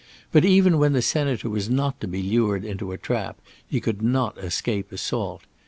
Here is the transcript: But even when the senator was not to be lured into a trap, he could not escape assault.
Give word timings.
But 0.31 0.43
even 0.43 0.79
when 0.79 0.93
the 0.93 1.01
senator 1.03 1.47
was 1.47 1.69
not 1.69 2.01
to 2.01 2.07
be 2.07 2.23
lured 2.23 2.65
into 2.65 2.91
a 2.91 2.97
trap, 2.97 3.39
he 3.67 3.79
could 3.79 4.01
not 4.01 4.35
escape 4.39 4.91
assault. 4.91 5.43